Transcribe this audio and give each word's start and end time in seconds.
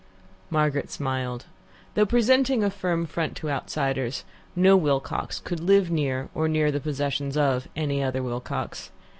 Margaret 0.49 0.89
smiled. 0.89 1.45
Though 1.93 2.07
presenting 2.07 2.63
a 2.63 2.71
firm 2.71 3.05
front 3.05 3.35
to 3.37 3.51
outsiders, 3.51 4.25
no 4.55 4.75
Wilcox 4.75 5.39
could 5.39 5.59
live 5.59 5.91
near, 5.91 6.27
or 6.33 6.47
near 6.47 6.71
the 6.71 6.79
possessions 6.79 7.37
of, 7.37 7.67
any 7.75 8.01
other 8.01 8.23
Wilcox. 8.23 8.89